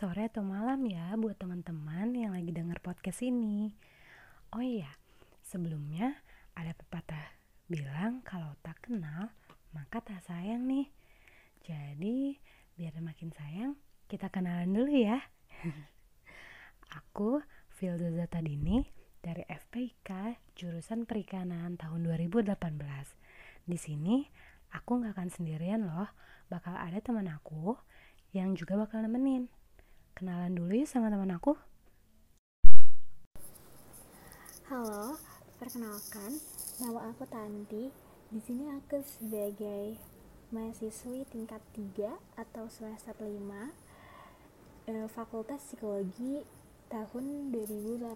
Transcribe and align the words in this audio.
sore, 0.00 0.32
atau 0.32 0.40
malam 0.40 0.80
ya 0.88 1.12
buat 1.20 1.36
teman-teman 1.36 2.16
yang 2.16 2.32
lagi 2.32 2.56
denger 2.56 2.80
podcast 2.80 3.20
ini. 3.20 3.76
Oh 4.48 4.64
iya, 4.64 4.88
sebelumnya 5.44 6.16
ada 6.56 6.72
pepatah 6.72 7.36
bilang 7.68 8.24
kalau 8.24 8.56
tak 8.64 8.80
kenal 8.80 9.28
maka 9.76 10.00
tak 10.00 10.24
sayang 10.24 10.64
nih. 10.64 10.88
Jadi 11.60 12.32
biar 12.80 12.96
makin 13.04 13.28
sayang 13.28 13.76
kita 14.08 14.32
kenalan 14.32 14.72
dulu 14.72 14.88
ya. 14.88 15.20
Aku 17.04 17.44
Filda 17.68 18.24
Tadini 18.24 18.80
dari 19.20 19.44
FPIK 19.44 20.40
jurusan 20.56 21.04
perikanan 21.04 21.76
tahun 21.76 22.08
2018. 22.08 22.56
Di 23.68 23.76
sini 23.76 24.24
aku 24.72 25.04
nggak 25.04 25.12
akan 25.12 25.28
sendirian 25.28 25.84
loh, 25.84 26.08
bakal 26.48 26.72
ada 26.72 26.96
teman 27.04 27.28
aku 27.28 27.76
yang 28.32 28.56
juga 28.56 28.80
bakal 28.80 29.04
nemenin. 29.04 29.59
Kenalan 30.16 30.54
dulu 30.54 30.72
ya 30.74 30.86
sama 30.86 31.10
teman 31.10 31.30
aku. 31.32 31.54
Halo, 34.70 35.18
perkenalkan, 35.58 36.38
nama 36.78 37.10
aku 37.10 37.26
Tanti. 37.26 37.90
Di 38.30 38.40
sini 38.42 38.70
aku 38.70 39.02
sebagai 39.02 39.98
mahasiswi 40.54 41.26
tingkat 41.30 41.58
3 41.74 42.14
atau 42.38 42.70
semester 42.70 43.14
5 43.18 43.26
eh, 44.90 45.06
Fakultas 45.10 45.62
Psikologi 45.62 46.46
tahun 46.90 47.54
2018, 47.54 48.14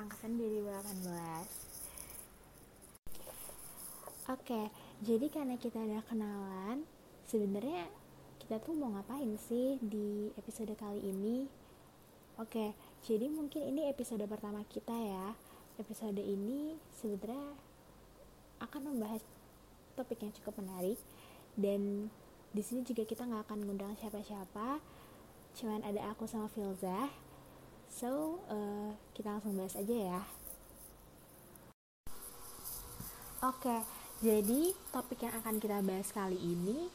angkatan 0.00 0.40
2018. 0.40 1.68
Oke, 4.28 4.68
jadi 5.00 5.26
karena 5.32 5.56
kita 5.56 5.80
ada 5.80 6.04
kenalan, 6.04 6.84
sebenarnya 7.24 7.88
kita 8.48 8.64
tuh 8.64 8.80
mau 8.80 8.88
ngapain 8.96 9.36
sih 9.36 9.76
di 9.84 10.32
episode 10.40 10.72
kali 10.72 11.04
ini? 11.04 11.44
Oke, 12.40 12.72
jadi 13.04 13.28
mungkin 13.28 13.60
ini 13.60 13.92
episode 13.92 14.24
pertama 14.24 14.64
kita 14.72 14.96
ya. 14.96 15.36
Episode 15.76 16.16
ini 16.16 16.80
sebenarnya 16.96 17.44
akan 18.64 18.88
membahas 18.88 19.20
topik 20.00 20.24
yang 20.24 20.32
cukup 20.32 20.64
menarik 20.64 20.96
dan 21.60 22.08
di 22.56 22.64
sini 22.64 22.88
juga 22.88 23.04
kita 23.04 23.28
nggak 23.28 23.52
akan 23.52 23.68
mengundang 23.68 23.92
siapa-siapa, 24.00 24.80
cuman 25.60 25.84
ada 25.84 26.08
aku 26.08 26.24
sama 26.24 26.48
Filza. 26.48 27.12
So, 27.92 28.40
uh, 28.48 28.96
kita 29.12 29.28
langsung 29.36 29.60
bahas 29.60 29.76
aja 29.76 29.92
ya. 29.92 30.20
Oke, 33.44 33.84
jadi 34.24 34.72
topik 34.88 35.20
yang 35.20 35.36
akan 35.36 35.60
kita 35.60 35.84
bahas 35.84 36.08
kali 36.16 36.40
ini 36.40 36.88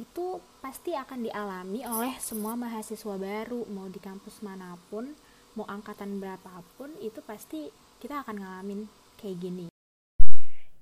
itu 0.00 0.40
pasti 0.64 0.96
akan 0.96 1.28
dialami 1.28 1.84
oleh 1.84 2.16
semua 2.16 2.56
mahasiswa 2.56 3.20
baru 3.20 3.68
mau 3.68 3.84
di 3.92 4.00
kampus 4.00 4.40
mana 4.40 4.80
pun 4.88 5.12
mau 5.60 5.68
angkatan 5.68 6.16
berapapun 6.16 6.96
itu 7.04 7.20
pasti 7.20 7.68
kita 8.00 8.24
akan 8.24 8.40
ngalamin 8.40 8.88
kayak 9.20 9.36
gini 9.36 9.66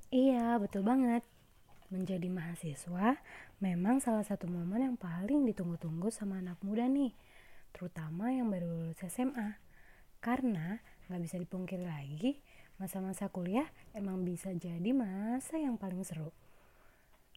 Iya, 0.08 0.56
betul 0.56 0.88
banget. 0.88 1.20
Menjadi 1.92 2.32
mahasiswa 2.32 3.20
memang 3.60 4.00
salah 4.00 4.24
satu 4.24 4.48
momen 4.48 4.80
yang 4.80 4.96
paling 4.96 5.44
ditunggu-tunggu 5.44 6.08
sama 6.08 6.40
anak 6.40 6.56
muda 6.64 6.88
nih, 6.88 7.12
terutama 7.76 8.32
yang 8.32 8.48
baru 8.48 8.72
lulus 8.72 9.04
SMA. 9.04 9.60
Karena 10.24 10.80
nggak 11.12 11.20
bisa 11.20 11.36
dipungkiri 11.36 11.84
lagi, 11.84 12.40
masa-masa 12.80 13.28
kuliah 13.28 13.68
emang 13.92 14.24
bisa 14.24 14.48
jadi 14.56 14.96
masa 14.96 15.60
yang 15.60 15.76
paling 15.76 16.00
seru. 16.08 16.32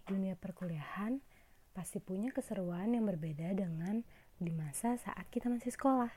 Dunia 0.07 0.39
perkuliahan 0.39 1.19
pasti 1.71 2.03
punya 2.03 2.31
keseruan 2.35 2.91
yang 2.91 3.07
berbeda 3.07 3.55
dengan 3.55 4.03
di 4.41 4.51
masa 4.51 4.99
saat 4.99 5.27
kita 5.31 5.47
masih 5.47 5.71
sekolah. 5.71 6.11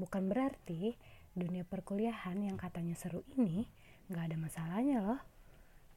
Bukan 0.00 0.26
berarti 0.26 0.98
dunia 1.32 1.62
perkuliahan 1.62 2.40
yang 2.42 2.58
katanya 2.58 2.98
seru 2.98 3.22
ini 3.38 3.68
nggak 4.10 4.24
ada 4.32 4.36
masalahnya 4.38 4.98
loh. 5.04 5.20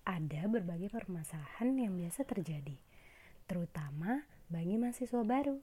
Ada 0.06 0.46
berbagai 0.46 0.94
permasalahan 0.94 1.74
yang 1.82 1.98
biasa 1.98 2.30
terjadi, 2.30 2.78
terutama 3.50 4.22
bagi 4.54 4.78
mahasiswa 4.78 5.26
baru. 5.26 5.58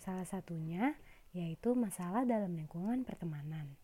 Salah 0.00 0.24
satunya 0.24 0.96
yaitu 1.36 1.76
masalah 1.76 2.24
dalam 2.24 2.56
lingkungan 2.56 3.04
pertemanan. 3.04 3.76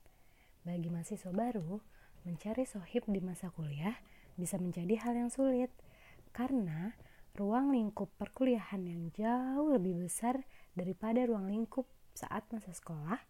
Bagi 0.64 0.88
mahasiswa 0.88 1.32
baru, 1.32 1.80
mencari 2.24 2.64
sohib 2.64 3.04
di 3.08 3.20
masa 3.20 3.52
kuliah 3.52 3.96
bisa 4.36 4.56
menjadi 4.56 4.96
hal 5.00 5.16
yang 5.16 5.30
sulit 5.32 5.72
karena 6.32 6.94
ruang 7.38 7.70
lingkup 7.70 8.10
perkuliahan 8.18 8.82
yang 8.82 9.14
jauh 9.14 9.70
lebih 9.70 9.94
besar 9.94 10.42
daripada 10.74 11.22
ruang 11.22 11.46
lingkup 11.46 11.86
saat 12.10 12.42
masa 12.50 12.74
sekolah 12.74 13.22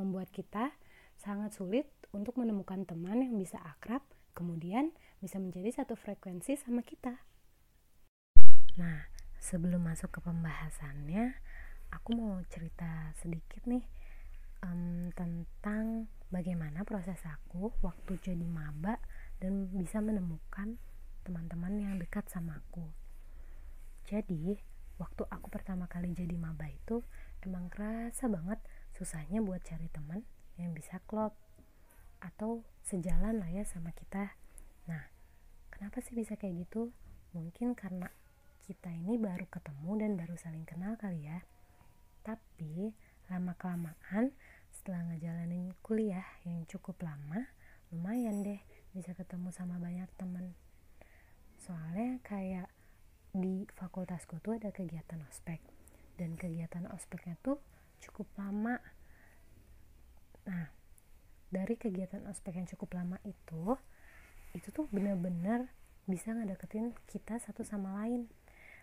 membuat 0.00 0.32
kita 0.32 0.72
sangat 1.20 1.52
sulit 1.52 1.84
untuk 2.16 2.40
menemukan 2.40 2.88
teman 2.88 3.20
yang 3.20 3.36
bisa 3.36 3.60
akrab 3.60 4.00
kemudian 4.32 4.96
bisa 5.20 5.36
menjadi 5.36 5.84
satu 5.84 5.92
frekuensi 5.92 6.56
sama 6.56 6.80
kita. 6.80 7.20
Nah, 8.80 9.04
sebelum 9.36 9.84
masuk 9.84 10.08
ke 10.08 10.20
pembahasannya, 10.24 11.36
aku 11.92 12.16
mau 12.16 12.40
cerita 12.48 13.12
sedikit 13.20 13.60
nih 13.68 13.84
um, 14.64 15.12
tentang 15.12 16.08
bagaimana 16.32 16.88
proses 16.88 17.20
aku 17.28 17.76
waktu 17.84 18.16
jadi 18.24 18.46
maba 18.48 18.96
dan 19.36 19.68
bisa 19.68 20.00
menemukan 20.00 20.80
teman-teman 21.28 21.76
yang 21.76 21.94
dekat 22.00 22.24
sama 22.32 22.64
aku. 22.64 22.99
Jadi, 24.10 24.58
waktu 24.98 25.22
aku 25.30 25.46
pertama 25.54 25.86
kali 25.86 26.10
jadi 26.10 26.34
maba 26.34 26.66
itu 26.66 27.06
emang 27.46 27.70
kerasa 27.70 28.26
banget 28.26 28.58
susahnya 28.90 29.38
buat 29.38 29.62
cari 29.62 29.86
teman 29.86 30.26
yang 30.58 30.74
bisa 30.74 30.98
klop 31.06 31.38
atau 32.18 32.66
sejalan 32.82 33.38
lah 33.38 33.46
ya 33.46 33.62
sama 33.62 33.94
kita. 33.94 34.34
Nah, 34.90 35.06
kenapa 35.70 36.02
sih 36.02 36.18
bisa 36.18 36.34
kayak 36.34 36.66
gitu? 36.66 36.90
Mungkin 37.38 37.78
karena 37.78 38.10
kita 38.66 38.90
ini 38.90 39.14
baru 39.14 39.46
ketemu 39.46 39.90
dan 40.02 40.18
baru 40.18 40.34
saling 40.34 40.66
kenal 40.66 40.98
kali 40.98 41.30
ya. 41.30 41.46
Tapi 42.26 42.90
lama-kelamaan 43.30 44.34
setelah 44.74 45.06
ngejalanin 45.06 45.70
kuliah 45.86 46.26
yang 46.42 46.66
cukup 46.66 46.98
lama, 47.06 47.46
lumayan 47.94 48.42
deh 48.42 48.58
bisa 48.90 49.14
ketemu 49.14 49.54
sama 49.54 49.78
banyak 49.78 50.10
teman. 50.18 50.58
Soalnya 51.62 52.18
kayak 52.26 52.66
di 53.30 53.66
fakultasku 53.78 54.42
tuh 54.42 54.58
ada 54.58 54.74
kegiatan 54.74 55.22
ospek. 55.26 55.62
Dan 56.18 56.36
kegiatan 56.36 56.84
ospeknya 56.92 57.38
tuh 57.40 57.62
cukup 58.02 58.28
lama. 58.36 58.76
Nah 60.48 60.68
dari 61.50 61.74
kegiatan 61.74 62.22
ospek 62.30 62.62
yang 62.62 62.68
cukup 62.70 62.94
lama 62.94 63.18
itu 63.26 63.74
itu 64.54 64.68
tuh 64.70 64.86
bener-bener 64.90 65.70
bisa 66.06 66.34
ngedeketin 66.34 66.94
kita 67.06 67.38
satu 67.38 67.62
sama 67.62 67.94
lain. 68.02 68.26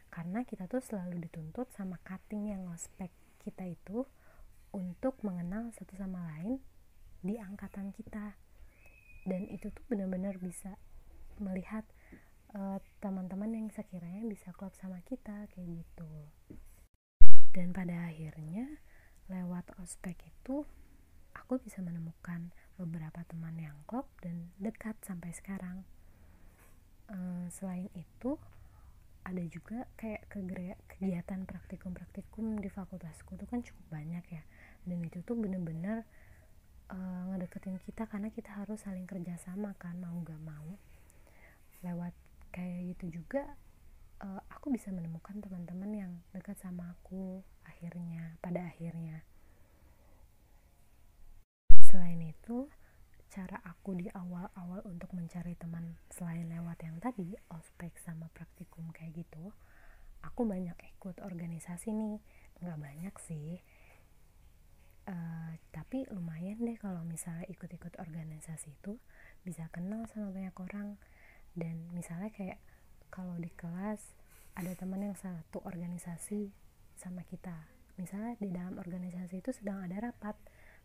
Karena 0.08 0.48
kita 0.48 0.72
tuh 0.72 0.80
selalu 0.80 1.28
dituntut 1.28 1.68
sama 1.76 2.00
cutting 2.08 2.56
yang 2.56 2.64
ospek 2.72 3.12
kita 3.44 3.68
itu 3.68 4.08
untuk 4.72 5.20
mengenal 5.24 5.72
satu 5.76 5.96
sama 6.00 6.24
lain 6.36 6.64
di 7.20 7.36
angkatan 7.36 7.92
kita. 7.92 8.40
Dan 9.28 9.52
itu 9.52 9.68
tuh 9.72 9.84
bener-bener 9.92 10.40
bisa 10.40 10.80
melihat 11.44 11.84
uh, 12.56 12.80
teman-teman 13.04 13.52
yang 13.52 13.68
sekiranya 13.74 14.24
bisa 14.24 14.54
klop 14.56 14.72
sama 14.78 15.02
kita 15.04 15.50
kayak 15.52 15.84
gitu. 15.84 16.12
Dan 17.52 17.74
pada 17.74 18.08
akhirnya 18.08 18.80
lewat 19.28 19.74
ospek 19.82 20.16
itu 20.24 20.64
aku 21.36 21.60
bisa 21.60 21.84
menemukan 21.84 22.54
beberapa 22.78 23.26
teman 23.28 23.58
yang 23.58 23.76
klop 23.90 24.08
dan 24.22 24.54
dekat 24.62 24.96
sampai 25.04 25.34
sekarang. 25.34 25.84
Uh, 27.08 27.48
selain 27.50 27.88
itu 27.96 28.36
ada 29.28 29.44
juga 29.52 29.88
kayak 30.00 30.28
kegiatan 30.88 31.44
praktikum-praktikum 31.44 32.64
di 32.64 32.72
fakultasku 32.72 33.36
itu 33.36 33.46
kan 33.48 33.60
cukup 33.60 33.86
banyak 33.92 34.24
ya. 34.32 34.44
Dan 34.88 35.04
itu 35.04 35.20
tuh 35.24 35.36
bener-bener 35.36 36.08
uh, 36.92 37.24
ngedeketin 37.32 37.80
kita 37.84 38.08
karena 38.08 38.32
kita 38.32 38.56
harus 38.56 38.84
saling 38.84 39.04
kerjasama 39.04 39.76
kan 39.76 40.00
mau 40.00 40.16
gak 40.24 40.40
mau. 40.40 40.80
Lewat 41.84 42.16
kayak 42.52 42.96
gitu 42.96 43.22
juga 43.22 43.58
uh, 44.24 44.42
aku 44.50 44.74
bisa 44.74 44.90
menemukan 44.94 45.38
teman-teman 45.40 45.92
yang 45.94 46.14
dekat 46.34 46.58
sama 46.60 46.96
aku 46.98 47.44
akhirnya 47.68 48.38
pada 48.42 48.68
akhirnya. 48.68 49.24
Selain 51.88 52.20
itu 52.20 52.68
cara 53.28 53.60
aku 53.64 53.96
di 53.96 54.08
awal-awal 54.12 54.84
untuk 54.88 55.12
mencari 55.14 55.56
teman 55.60 56.00
selain 56.12 56.48
lewat 56.48 56.80
yang 56.84 56.98
tadi 57.04 57.36
ospek 57.52 57.96
sama 58.00 58.32
praktikum 58.32 58.90
kayak 58.96 59.24
gitu 59.24 59.52
aku 60.26 60.48
banyak 60.48 60.78
ikut 60.98 61.22
organisasi 61.22 61.94
nih. 61.94 62.18
Nggak 62.62 62.80
banyak 62.82 63.16
sih. 63.22 63.62
Uh, 65.08 65.56
tapi 65.72 66.04
lumayan 66.12 66.60
deh 66.60 66.76
kalau 66.76 67.00
misalnya 67.08 67.48
ikut-ikut 67.48 67.96
organisasi 67.96 68.76
itu 68.76 69.00
bisa 69.48 69.72
kenal 69.72 70.04
sama 70.12 70.36
banyak 70.36 70.52
orang 70.60 71.00
dan 71.58 71.90
misalnya 71.92 72.30
kayak 72.30 72.62
kalau 73.10 73.34
di 73.42 73.50
kelas 73.50 74.14
ada 74.54 74.74
teman 74.78 75.02
yang 75.02 75.18
satu 75.18 75.62
organisasi 75.66 76.54
sama 76.94 77.26
kita. 77.26 77.66
Misalnya 77.98 78.38
di 78.38 78.54
dalam 78.54 78.78
organisasi 78.78 79.42
itu 79.42 79.50
sedang 79.50 79.82
ada 79.82 80.14
rapat. 80.14 80.38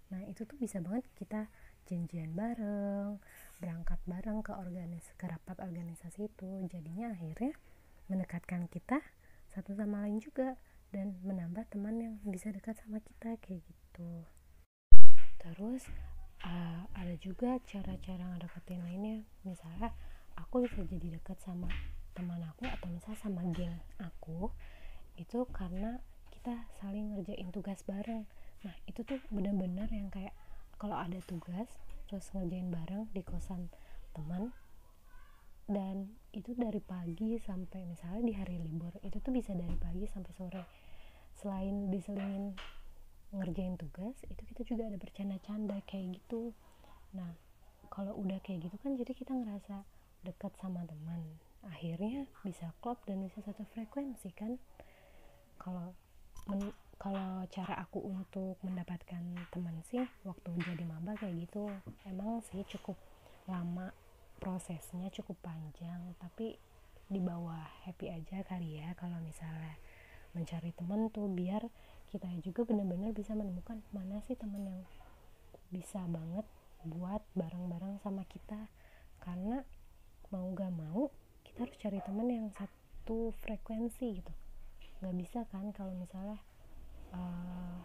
Nah 0.09 0.25
itu 0.25 0.49
tuh 0.49 0.57
bisa 0.57 0.81
banget 0.81 1.05
kita 1.17 1.53
janjian 1.89 2.33
bareng 2.33 3.21
berangkat 3.61 4.01
bareng 4.09 4.41
ke 4.41 4.53
organis 4.57 5.13
ke 5.21 5.29
rapat 5.29 5.61
organisasi 5.61 6.33
itu. 6.33 6.49
Jadinya 6.73 7.13
akhirnya 7.13 7.53
mendekatkan 8.09 8.69
kita 8.73 9.01
satu 9.53 9.77
sama 9.77 10.09
lain 10.09 10.21
juga 10.21 10.57
dan 10.93 11.17
menambah 11.25 11.69
teman 11.69 12.01
yang 12.01 12.15
bisa 12.25 12.53
dekat 12.53 12.81
sama 12.81 13.01
kita 13.01 13.37
kayak 13.41 13.61
gitu. 13.65 14.25
Terus 15.41 15.89
uh, 16.45 16.85
ada 16.93 17.17
juga 17.17 17.61
cara-cara 17.65 18.37
ngedeketin 18.37 18.85
lainnya. 18.85 19.25
Misalnya 19.45 19.93
aku 20.37 20.65
bisa 20.67 20.81
jadi 20.85 21.19
dekat 21.19 21.39
sama 21.41 21.69
teman 22.13 22.41
aku 22.45 22.69
atau 22.69 22.89
misalnya 22.93 23.21
sama 23.21 23.41
geng 23.57 23.73
aku 23.97 24.53
itu 25.17 25.45
karena 25.53 26.01
kita 26.33 26.67
saling 26.81 27.15
ngerjain 27.15 27.55
tugas 27.55 27.87
bareng. 27.87 28.27
Nah 28.67 28.75
itu 28.91 29.07
tuh 29.07 29.21
bener-bener 29.31 29.87
yang 29.95 30.11
kayak 30.11 30.35
kalau 30.81 30.99
ada 30.99 31.23
tugas 31.25 31.71
terus 32.11 32.29
ngerjain 32.35 32.69
bareng 32.69 33.09
di 33.15 33.23
kosan 33.23 33.71
teman 34.13 34.53
dan 35.71 36.13
itu 36.35 36.53
dari 36.59 36.83
pagi 36.83 37.39
sampai 37.39 37.87
misalnya 37.87 38.23
di 38.27 38.35
hari 38.35 38.59
libur 38.59 38.93
itu 39.07 39.23
tuh 39.23 39.33
bisa 39.33 39.55
dari 39.55 39.79
pagi 39.79 40.05
sampai 40.11 40.33
sore. 40.35 40.65
Selain 41.39 41.89
diselingin 41.89 42.59
ngerjain 43.33 43.81
tugas 43.81 44.21
itu 44.29 44.43
kita 44.53 44.63
juga 44.69 44.91
ada 44.93 44.99
bercanda-canda 45.01 45.81
kayak 45.89 46.19
gitu. 46.21 46.53
Nah 47.17 47.33
kalau 47.93 48.17
udah 48.19 48.41
kayak 48.43 48.67
gitu 48.69 48.77
kan 48.83 48.99
jadi 48.99 49.13
kita 49.15 49.33
ngerasa 49.37 49.85
dekat 50.23 50.55
sama 50.59 50.83
teman. 50.87 51.23
Akhirnya 51.67 52.27
bisa 52.43 52.75
klop 52.83 53.03
dan 53.07 53.23
bisa 53.23 53.43
satu 53.43 53.63
frekuensi 53.71 54.31
kan? 54.35 54.59
Kalau 55.59 55.95
kalau 56.99 57.43
cara 57.51 57.83
aku 57.83 57.99
untuk 57.99 58.59
mendapatkan 58.63 59.23
teman 59.51 59.83
sih 59.87 60.03
waktu 60.23 60.55
jadi 60.63 60.87
maba 60.87 61.19
kayak 61.19 61.47
gitu 61.47 61.67
emang 62.07 62.43
sih 62.47 62.63
cukup 62.67 62.95
lama 63.51 63.91
prosesnya 64.39 65.11
cukup 65.11 65.39
panjang. 65.43 66.15
Tapi 66.19 66.59
di 67.11 67.21
bawah 67.23 67.63
happy 67.87 68.07
aja 68.11 68.47
kali 68.47 68.79
ya 68.79 68.95
kalau 68.95 69.19
misalnya 69.23 69.75
mencari 70.33 70.73
teman 70.73 71.13
tuh 71.13 71.29
biar 71.29 71.67
kita 72.09 72.29
juga 72.45 72.65
benar-benar 72.65 73.11
bisa 73.13 73.33
menemukan 73.35 73.81
mana 73.93 74.21
sih 74.25 74.37
teman 74.37 74.63
yang 74.65 74.81
bisa 75.73 76.01
banget 76.07 76.45
buat 76.85 77.23
bareng-bareng 77.35 77.99
sama 78.03 78.27
kita. 78.29 78.69
Karena 79.23 79.63
mau 80.33 80.49
gak 80.57 80.73
mau 80.73 81.13
kita 81.53 81.69
harus 81.69 81.77
cari 81.85 82.01
teman 82.01 82.33
yang 82.33 82.49
satu 82.57 83.29
frekuensi 83.45 84.25
gitu. 84.25 84.33
Nggak 85.05 85.15
bisa 85.21 85.45
kan 85.53 85.69
kalau 85.77 85.93
misalnya 85.93 86.41
uh, 87.13 87.77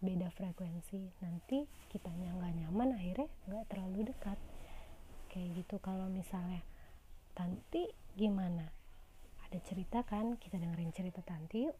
beda 0.00 0.32
frekuensi. 0.32 1.12
Nanti 1.20 1.68
kitanya 1.92 2.32
nggak 2.40 2.56
nyaman 2.56 2.96
akhirnya 2.96 3.28
nggak 3.44 3.68
terlalu 3.68 4.08
dekat. 4.08 4.40
Kayak 5.28 5.60
gitu 5.60 5.76
kalau 5.84 6.08
misalnya 6.08 6.64
Tanti 7.36 7.92
gimana? 8.16 8.64
Ada 9.44 9.60
cerita 9.60 10.00
kan? 10.08 10.40
Kita 10.40 10.56
dengerin 10.56 10.96
cerita 10.96 11.20
Tanti 11.20 11.68
yuk. 11.68 11.76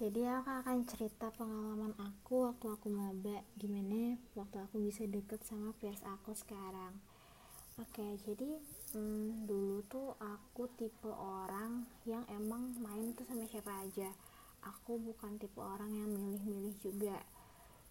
Jadi 0.00 0.24
aku 0.24 0.48
akan 0.48 0.78
cerita 0.88 1.28
pengalaman 1.28 1.92
aku 2.00 2.48
waktu 2.48 2.72
aku 2.72 2.88
maba. 2.88 3.44
Gimana 3.60 4.16
waktu 4.32 4.64
aku 4.64 4.80
bisa 4.80 5.04
deket 5.04 5.44
sama 5.44 5.76
peers 5.76 6.00
aku 6.08 6.32
sekarang 6.32 7.04
Oke, 7.74 8.06
jadi 8.22 8.54
hmm, 8.94 9.50
dulu 9.50 9.82
tuh 9.90 10.14
aku 10.22 10.70
tipe 10.78 11.10
orang 11.10 11.82
yang 12.06 12.22
emang 12.30 12.70
main 12.78 13.10
tuh 13.18 13.26
sama 13.26 13.50
siapa 13.50 13.82
aja. 13.82 14.14
Aku 14.62 15.02
bukan 15.02 15.34
tipe 15.42 15.58
orang 15.58 15.90
yang 15.90 16.06
milih-milih 16.06 16.78
juga. 16.78 17.18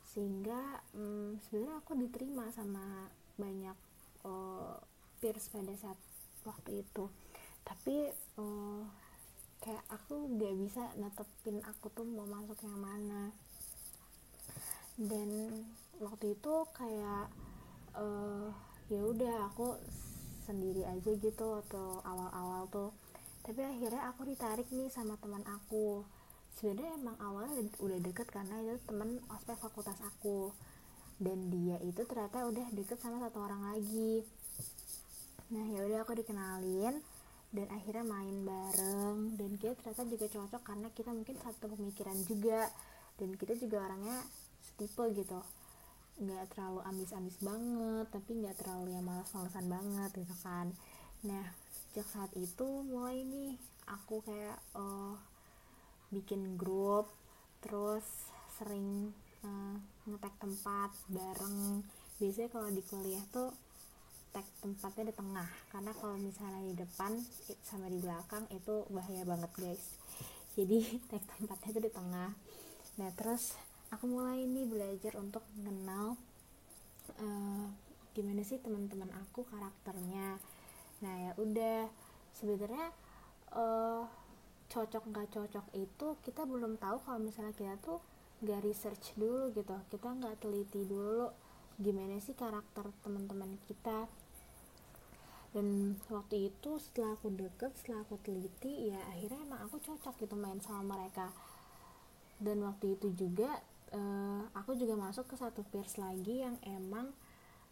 Sehingga 0.07 0.80
hmm, 0.95 1.35
sebenarnya 1.44 1.83
aku 1.83 2.00
diterima 2.00 2.47
sama 2.56 3.12
banyak 3.35 3.75
uh, 4.24 4.80
peers 5.19 5.51
pada 5.51 5.75
saat 5.75 6.00
waktu 6.47 6.88
itu. 6.88 7.12
Tapi 7.68 8.07
uh, 8.39 8.88
kayak 9.59 9.83
aku 9.91 10.31
gak 10.39 10.56
bisa 10.63 10.95
netepin 10.95 11.59
aku 11.59 11.91
tuh 11.91 12.07
mau 12.07 12.24
masuk 12.24 12.56
yang 12.63 12.79
mana. 12.79 13.36
Dan 14.95 15.59
waktu 16.00 16.39
itu 16.39 16.53
kayak 16.71 17.27
uh, 18.00 18.47
ya 18.91 19.00
udah 19.00 19.51
aku 19.51 19.80
sendiri 20.44 20.83
aja 20.83 21.12
gitu 21.15 21.47
atau 21.68 22.03
awal-awal 22.03 22.68
tuh. 22.68 22.91
Tapi 23.44 23.59
akhirnya 23.63 24.07
aku 24.12 24.27
ditarik 24.27 24.68
nih 24.71 24.91
sama 24.91 25.15
teman 25.19 25.44
aku. 25.47 26.03
Sebenarnya 26.59 26.95
emang 26.95 27.18
awalnya 27.19 27.63
udah 27.80 28.00
deket 28.00 28.27
karena 28.31 28.56
itu 28.63 28.80
temen 28.88 29.19
ospek 29.31 29.59
fakultas 29.59 30.00
aku. 30.03 30.51
Dan 31.19 31.51
dia 31.51 31.80
itu 31.83 32.03
ternyata 32.03 32.47
udah 32.47 32.68
deket 32.75 33.00
sama 33.00 33.24
satu 33.24 33.44
orang 33.44 33.75
lagi. 33.75 34.24
Nah 35.51 35.65
ya 35.68 35.79
udah 35.88 36.00
aku 36.03 36.19
dikenalin 36.19 37.00
dan 37.51 37.68
akhirnya 37.71 38.03
main 38.03 38.36
bareng. 38.44 39.39
Dan 39.39 39.59
kita 39.59 39.75
ternyata 39.79 40.03
juga 40.07 40.25
cocok 40.27 40.62
karena 40.63 40.88
kita 40.91 41.12
mungkin 41.12 41.36
satu 41.39 41.71
pemikiran 41.71 42.18
juga. 42.27 42.68
Dan 43.19 43.36
kita 43.36 43.56
juga 43.59 43.83
orangnya 43.83 44.24
setipe 44.63 45.03
gitu 45.15 45.39
nggak 46.21 46.54
terlalu 46.54 46.80
ambis-ambis 46.86 47.38
banget 47.42 48.06
tapi 48.13 48.31
nggak 48.38 48.57
terlalu 48.62 48.94
yang 48.94 49.06
malas-malasan 49.06 49.65
banget 49.65 50.12
gitu 50.13 50.36
kan. 50.45 50.69
Nah 51.25 51.45
sejak 51.71 52.07
saat 52.10 52.31
itu 52.38 52.68
mulai 52.86 53.25
nih 53.25 53.57
aku 53.89 54.21
kayak 54.24 54.57
uh, 54.77 55.18
bikin 56.13 56.56
grup 56.56 57.10
terus 57.65 58.06
sering 58.57 59.10
uh, 59.42 59.75
ngetek 60.06 60.36
tempat 60.38 60.92
bareng. 61.10 61.81
Biasanya 62.21 62.50
kalau 62.54 62.69
di 62.69 62.83
kuliah 62.86 63.24
tuh 63.34 63.50
tag 64.34 64.46
tempatnya 64.65 65.13
di 65.13 65.15
tengah 65.17 65.50
karena 65.70 65.91
kalau 65.93 66.17
misalnya 66.17 66.62
di 66.65 66.74
depan 66.74 67.13
sama 67.62 67.86
di 67.86 68.01
belakang 68.01 68.50
itu 68.50 68.86
bahaya 68.89 69.24
banget 69.25 69.51
guys. 69.58 69.84
Jadi 70.53 70.77
tag 71.10 71.24
tempatnya 71.38 71.70
itu 71.74 71.82
di 71.82 71.91
tengah. 71.93 72.32
Nah 73.01 73.10
terus 73.17 73.58
aku 73.93 74.09
mulai 74.09 74.43
nih 74.50 74.65
belajar 74.65 75.13
untuk 75.21 75.45
mengenal 75.53 76.17
uh, 77.21 77.65
gimana 78.17 78.41
sih 78.41 78.57
teman-teman 78.57 79.09
aku 79.21 79.45
karakternya. 79.45 80.41
Nah 81.05 81.13
ya 81.29 81.31
udah. 81.38 81.89
Sebenarnya 82.33 82.89
uh, 83.53 84.09
cocok 84.73 85.03
nggak 85.13 85.29
cocok 85.38 85.65
itu 85.77 86.07
kita 86.25 86.50
belum 86.50 86.81
tahu 86.81 86.97
kalau 87.05 87.21
misalnya 87.21 87.53
kita 87.53 87.77
tuh 87.77 88.01
nggak 88.41 88.65
research 88.65 89.13
dulu 89.13 89.53
gitu. 89.53 89.77
Kita 89.93 90.09
nggak 90.09 90.41
teliti 90.41 90.81
dulu 90.81 91.29
gimana 91.77 92.17
sih 92.17 92.33
karakter 92.33 92.89
teman-teman 93.05 93.62
kita. 93.69 94.09
Dan 95.53 96.01
waktu 96.09 96.50
itu 96.50 96.81
setelah 96.81 97.13
aku 97.13 97.29
deket 97.29 97.77
setelah 97.77 98.01
aku 98.01 98.17
teliti 98.25 98.89
ya 98.89 98.97
akhirnya 99.13 99.45
emang 99.45 99.62
aku 99.69 99.77
cocok 99.77 100.17
gitu 100.25 100.33
main 100.33 100.57
sama 100.57 100.97
mereka. 100.97 101.29
Dan 102.41 102.65
waktu 102.65 102.97
itu 102.97 103.13
juga 103.13 103.62
uh, 103.93 104.43
aku 104.57 104.75
juga 104.75 104.97
masuk 104.97 105.29
ke 105.29 105.35
satu 105.38 105.62
peers 105.69 105.95
lagi 106.01 106.43
yang 106.43 106.57
emang 106.65 107.13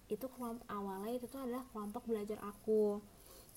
itu 0.08 0.28
kelompok 0.38 0.64
awalnya 0.70 1.18
itu 1.18 1.26
tuh 1.28 1.42
adalah 1.44 1.66
kelompok 1.74 2.06
belajar 2.08 2.38
aku. 2.46 3.02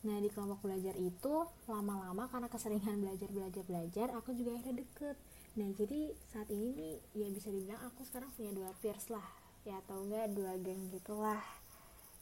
Nah 0.05 0.21
di 0.21 0.29
kelompok 0.29 0.65
belajar 0.65 0.95
itu 0.97 1.35
lama-lama 1.71 2.29
karena 2.29 2.49
keseringan 2.49 3.01
belajar 3.01 3.31
belajar 3.31 3.63
belajar 3.65 4.07
aku 4.17 4.33
juga 4.33 4.57
akhirnya 4.57 4.83
deket. 4.83 5.17
Nah 5.61 5.69
jadi 5.77 6.15
saat 6.33 6.49
ini 6.51 6.69
nih 6.75 6.95
ya 7.15 7.27
bisa 7.31 7.49
dibilang 7.53 7.83
aku 7.87 8.03
sekarang 8.07 8.33
punya 8.35 8.51
dua 8.51 8.71
peers 8.83 9.09
lah 9.13 9.45
ya 9.65 9.81
atau 9.81 10.05
enggak 10.05 10.29
dua 10.37 10.53
geng 10.61 10.93
gitulah 10.93 11.41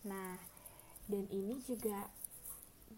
nah 0.07 0.39
dan 1.11 1.27
ini 1.31 1.59
juga 1.67 2.07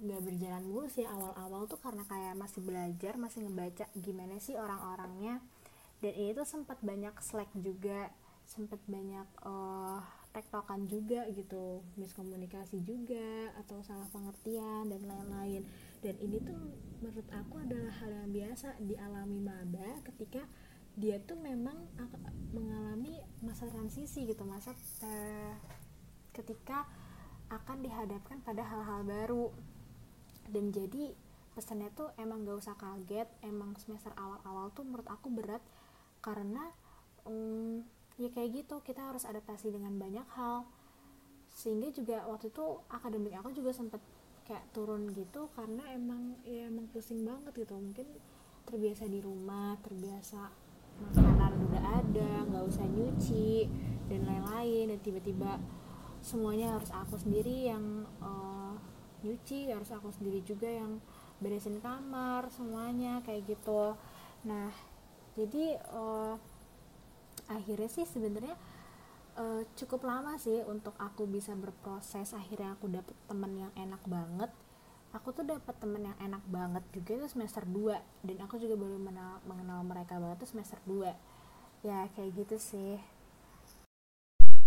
nggak 0.04 0.20
berjalan 0.20 0.64
mulus 0.68 1.00
ya 1.00 1.08
awal-awal 1.08 1.64
tuh 1.64 1.80
karena 1.80 2.04
kayak 2.04 2.36
masih 2.36 2.60
belajar 2.60 3.16
masih 3.16 3.48
ngebaca 3.48 3.88
gimana 3.96 4.36
sih 4.36 4.56
orang-orangnya 4.56 5.40
dan 6.02 6.12
ini 6.14 6.30
tuh 6.34 6.46
sempat 6.46 6.78
banyak 6.82 7.14
slack 7.22 7.50
juga 7.58 8.10
sempat 8.44 8.80
banyak 8.84 9.24
uh, 9.44 10.04
tektokan 10.36 10.84
juga 10.84 11.24
gitu 11.32 11.80
miskomunikasi 11.96 12.84
juga 12.84 13.54
atau 13.64 13.80
salah 13.80 14.06
pengertian 14.12 14.92
dan 14.92 15.00
lain-lain. 15.00 15.62
Dan 16.04 16.14
ini 16.20 16.36
tuh 16.44 16.58
menurut 17.00 17.28
aku 17.32 17.64
adalah 17.64 17.92
hal 18.04 18.10
yang 18.12 18.30
biasa 18.30 18.76
dialami 18.84 19.38
maba 19.40 20.04
ketika 20.04 20.44
dia 20.94 21.18
tuh 21.24 21.34
memang 21.40 21.74
mengalami 22.54 23.18
masa 23.42 23.66
transisi 23.66 24.30
gitu 24.30 24.46
masa 24.46 24.76
uh, 25.02 25.54
ketika 26.30 26.86
akan 27.50 27.82
dihadapkan 27.82 28.44
pada 28.44 28.62
hal-hal 28.62 29.02
baru. 29.06 29.46
Dan 30.50 30.68
jadi 30.74 31.16
pesannya 31.54 31.88
tuh 31.94 32.10
emang 32.18 32.42
gak 32.42 32.58
usah 32.58 32.76
kaget 32.76 33.30
emang 33.46 33.78
semester 33.78 34.10
awal-awal 34.18 34.74
tuh 34.74 34.82
menurut 34.82 35.06
aku 35.06 35.30
berat 35.30 35.62
karena 36.24 36.72
um, 37.28 37.84
ya 38.16 38.32
kayak 38.32 38.64
gitu 38.64 38.80
kita 38.80 39.12
harus 39.12 39.28
adaptasi 39.28 39.68
dengan 39.68 39.92
banyak 40.00 40.24
hal. 40.32 40.64
Sehingga 41.52 41.92
juga 41.92 42.24
waktu 42.24 42.48
itu 42.48 42.64
akademik 42.88 43.36
aku 43.36 43.52
juga 43.52 43.76
sempet 43.76 44.00
kayak 44.48 44.64
turun 44.76 45.08
gitu 45.12 45.48
karena 45.56 45.84
emang 45.92 46.40
ya 46.48 46.72
emang 46.72 46.88
pusing 46.88 47.28
banget 47.28 47.52
gitu. 47.52 47.76
Mungkin 47.76 48.08
terbiasa 48.64 49.04
di 49.04 49.20
rumah 49.20 49.76
terbiasa 49.84 50.48
makanan 50.94 51.52
udah 51.68 51.84
ada 52.00 52.30
nggak 52.48 52.64
usah 52.64 52.86
nyuci 52.88 53.68
dan 54.08 54.24
lain-lain. 54.24 54.96
Dan 54.96 55.00
tiba-tiba 55.04 55.60
semuanya 56.24 56.80
harus 56.80 56.88
aku 56.88 57.20
sendiri 57.20 57.68
yang 57.68 58.08
uh, 58.24 58.72
nyuci 59.20 59.68
harus 59.68 59.92
aku 59.92 60.08
sendiri 60.08 60.40
juga 60.40 60.72
yang 60.72 60.96
beresin 61.44 61.76
kamar 61.84 62.48
semuanya 62.48 63.20
kayak 63.20 63.44
gitu. 63.44 63.92
Nah 64.48 64.93
jadi 65.34 65.82
uh, 65.90 66.38
akhirnya 67.50 67.90
sih 67.90 68.06
sebenarnya 68.06 68.54
uh, 69.34 69.62
cukup 69.74 70.06
lama 70.06 70.38
sih 70.38 70.62
untuk 70.66 70.94
aku 70.98 71.26
bisa 71.26 71.54
berproses. 71.58 72.30
Akhirnya 72.34 72.78
aku 72.78 72.86
dapet 72.86 73.14
temen 73.26 73.52
yang 73.58 73.72
enak 73.74 74.02
banget. 74.06 74.50
Aku 75.14 75.30
tuh 75.30 75.46
dapet 75.46 75.74
temen 75.78 76.10
yang 76.10 76.18
enak 76.18 76.42
banget 76.50 76.82
juga 76.90 77.22
itu 77.22 77.26
semester 77.30 77.62
2 77.62 78.26
dan 78.26 78.36
aku 78.42 78.58
juga 78.58 78.74
baru 78.74 78.98
mengenal, 78.98 79.86
mereka 79.86 80.18
banget 80.18 80.42
tuh 80.42 80.50
semester 80.50 80.78
2 80.90 81.06
ya 81.86 82.10
kayak 82.18 82.34
gitu 82.34 82.58
sih. 82.58 82.98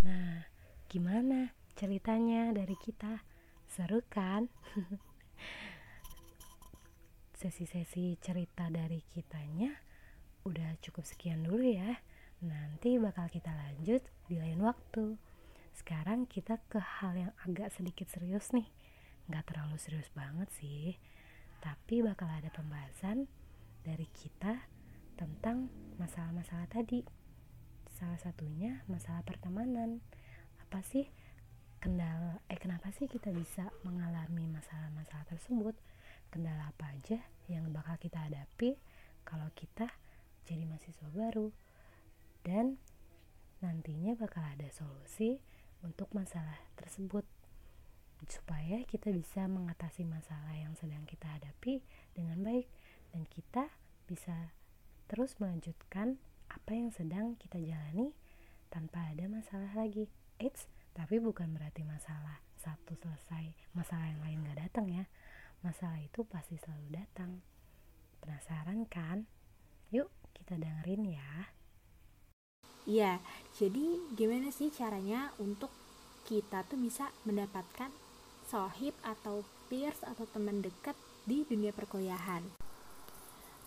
Nah 0.08 0.48
gimana 0.88 1.52
ceritanya 1.76 2.56
dari 2.56 2.80
kita? 2.80 3.28
Seru 3.68 4.00
kan? 4.08 4.48
Sesi-sesi 7.40 8.16
cerita 8.24 8.72
dari 8.72 9.04
kitanya 9.12 9.87
udah 10.48 10.80
cukup 10.80 11.04
sekian 11.04 11.44
dulu 11.44 11.64
ya 11.64 12.00
Nanti 12.38 13.02
bakal 13.02 13.34
kita 13.34 13.50
lanjut 13.50 14.06
di 14.30 14.38
lain 14.38 14.62
waktu. 14.62 15.18
Sekarang 15.74 16.30
kita 16.30 16.62
ke 16.70 16.78
hal 16.78 17.18
yang 17.18 17.34
agak 17.42 17.74
sedikit 17.74 18.06
serius 18.14 18.54
nih. 18.54 18.70
Nggak 19.26 19.50
terlalu 19.50 19.82
serius 19.82 20.14
banget 20.14 20.46
sih. 20.54 21.02
Tapi 21.66 22.06
bakal 22.06 22.30
ada 22.30 22.54
pembahasan 22.54 23.26
dari 23.82 24.06
kita 24.14 24.70
tentang 25.18 25.74
masalah-masalah 25.98 26.70
tadi. 26.70 27.02
Salah 27.98 28.22
satunya 28.22 28.86
masalah 28.86 29.26
pertemanan. 29.26 30.06
Apa 30.62 30.86
sih 30.86 31.10
kendala 31.82 32.38
eh 32.54 32.62
kenapa 32.62 32.94
sih 32.94 33.10
kita 33.10 33.34
bisa 33.34 33.74
mengalami 33.82 34.46
masalah-masalah 34.46 35.26
tersebut? 35.26 35.74
Kendala 36.30 36.70
apa 36.70 36.94
aja 36.94 37.18
yang 37.50 37.66
bakal 37.74 37.98
kita 37.98 38.30
hadapi 38.30 38.78
kalau 39.26 39.50
kita 39.58 39.90
jadi 40.48 40.64
mahasiswa 40.64 41.12
baru? 41.12 41.52
dan 42.48 42.80
nantinya 43.60 44.16
bakal 44.16 44.40
ada 44.40 44.72
solusi 44.72 45.44
untuk 45.84 46.08
masalah 46.16 46.56
tersebut 46.80 47.28
supaya 48.32 48.82
kita 48.88 49.12
bisa 49.12 49.46
mengatasi 49.52 50.08
masalah 50.08 50.56
yang 50.56 50.74
sedang 50.80 51.04
kita 51.04 51.28
hadapi 51.28 51.84
dengan 52.16 52.40
baik 52.42 52.66
dan 53.12 53.28
kita 53.28 53.68
bisa 54.08 54.56
terus 55.12 55.36
melanjutkan 55.44 56.18
apa 56.48 56.72
yang 56.72 56.90
sedang 56.90 57.36
kita 57.36 57.60
jalani 57.60 58.16
tanpa 58.72 59.12
ada 59.12 59.28
masalah 59.28 59.70
lagi. 59.76 60.08
Eits, 60.40 60.70
tapi 60.96 61.20
bukan 61.20 61.52
berarti 61.52 61.84
masalah 61.84 62.42
satu 62.58 62.96
selesai, 62.98 63.54
masalah 63.76 64.08
yang 64.08 64.22
lain 64.24 64.44
gak 64.50 64.60
datang 64.70 64.88
ya. 64.90 65.06
Masalah 65.66 66.00
itu 66.00 66.24
pasti 66.26 66.58
selalu 66.62 67.04
datang. 67.04 67.42
Penasaran 68.22 68.86
kan? 68.90 69.26
Yuk 69.90 70.10
kita 70.48 70.64
dengerin 70.64 71.12
ya. 71.12 71.52
Iya, 72.88 73.14
jadi 73.60 74.00
gimana 74.16 74.48
sih 74.48 74.72
caranya 74.72 75.36
untuk 75.44 75.68
kita 76.24 76.64
tuh 76.72 76.80
bisa 76.80 77.12
mendapatkan 77.28 77.92
sohib 78.48 78.96
atau 79.04 79.44
peers 79.68 80.00
atau 80.08 80.24
teman 80.32 80.64
dekat 80.64 80.96
di 81.28 81.44
dunia 81.44 81.76
perkuliahan? 81.76 82.48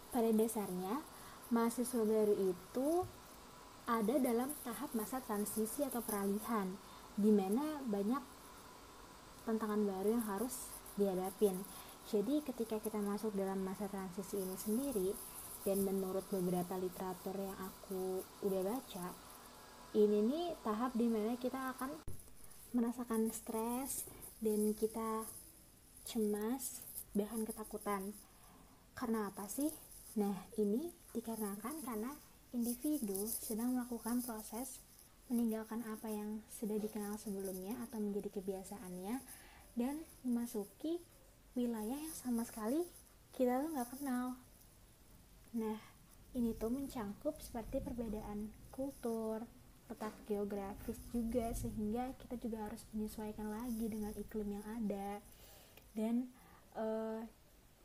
Pada 0.09 0.33
dasarnya, 0.33 1.05
mahasiswa 1.53 2.01
baru 2.01 2.33
itu 2.49 3.05
ada 3.85 4.17
dalam 4.17 4.49
tahap 4.65 4.89
masa 4.97 5.21
transisi 5.21 5.85
atau 5.85 6.01
peralihan, 6.01 6.81
di 7.13 7.29
mana 7.29 7.85
banyak 7.85 8.25
tantangan 9.45 9.85
baru 9.85 10.17
yang 10.17 10.25
harus 10.25 10.73
dihadapin. 10.97 11.61
Jadi 12.09 12.41
ketika 12.41 12.81
kita 12.81 12.97
masuk 13.05 13.37
dalam 13.37 13.61
masa 13.61 13.85
transisi 13.93 14.41
ini 14.41 14.57
sendiri, 14.57 15.13
dan 15.65 15.85
menurut 15.85 16.25
beberapa 16.33 16.77
literatur 16.81 17.37
yang 17.37 17.59
aku 17.61 18.25
udah 18.47 18.63
baca 18.65 19.31
ini 19.91 20.23
nih 20.23 20.47
tahap 20.63 20.95
di 20.95 21.11
mana 21.11 21.35
kita 21.35 21.75
akan 21.75 21.91
merasakan 22.71 23.27
stres 23.35 24.07
dan 24.39 24.71
kita 24.79 25.27
cemas 26.07 26.87
bahkan 27.11 27.43
ketakutan. 27.43 28.15
Karena 28.95 29.27
apa 29.27 29.51
sih? 29.51 29.67
Nah 30.15 30.47
ini 30.63 30.95
dikarenakan 31.11 31.83
karena 31.83 32.15
individu 32.55 33.27
sedang 33.27 33.75
melakukan 33.75 34.23
proses 34.23 34.79
meninggalkan 35.27 35.83
apa 35.87 36.07
yang 36.11 36.43
sudah 36.55 36.79
dikenal 36.79 37.15
sebelumnya 37.19 37.75
atau 37.87 37.99
menjadi 38.03 38.31
kebiasaannya 38.35 39.15
dan 39.75 39.95
memasuki 40.27 40.99
wilayah 41.55 41.99
yang 41.99 42.15
sama 42.15 42.43
sekali 42.43 42.83
kita 43.35 43.63
tuh 43.63 43.71
nggak 43.75 43.91
kenal 43.95 44.35
Nah, 45.57 45.79
ini 46.39 46.55
tuh 46.55 46.71
mencangkup 46.71 47.39
seperti 47.43 47.83
perbedaan 47.83 48.55
kultur, 48.71 49.43
letak 49.91 50.15
geografis 50.31 50.99
juga 51.11 51.51
sehingga 51.51 52.15
kita 52.23 52.39
juga 52.39 52.71
harus 52.71 52.87
menyesuaikan 52.95 53.51
lagi 53.51 53.87
dengan 53.91 54.15
iklim 54.15 54.55
yang 54.55 54.67
ada. 54.79 55.19
Dan 55.91 56.31
uh, 56.79 57.27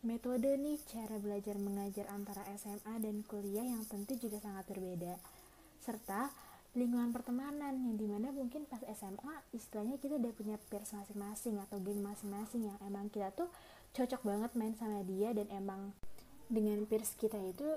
metode 0.06 0.54
nih 0.62 0.78
cara 0.86 1.18
belajar 1.18 1.58
mengajar 1.58 2.06
antara 2.14 2.46
SMA 2.54 3.02
dan 3.02 3.26
kuliah 3.26 3.66
yang 3.66 3.82
tentu 3.90 4.14
juga 4.22 4.38
sangat 4.38 4.70
berbeda. 4.70 5.18
Serta 5.82 6.30
lingkungan 6.78 7.16
pertemanan 7.16 7.74
yang 7.74 7.96
di 7.96 8.06
mana 8.06 8.30
mungkin 8.36 8.68
pas 8.68 8.84
SMA 8.84 9.36
istilahnya 9.56 9.96
kita 9.98 10.20
udah 10.20 10.36
punya 10.36 10.60
peers 10.70 10.92
masing-masing 10.92 11.56
atau 11.64 11.80
geng 11.80 12.04
masing-masing 12.04 12.68
yang 12.68 12.78
emang 12.84 13.08
kita 13.08 13.32
tuh 13.32 13.48
cocok 13.96 14.22
banget 14.28 14.52
main 14.60 14.76
sama 14.76 15.00
dia 15.08 15.32
dan 15.32 15.48
emang 15.56 15.96
dengan 16.48 16.86
peers 16.86 17.18
kita 17.18 17.38
itu 17.42 17.68